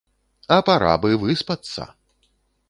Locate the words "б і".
1.03-1.19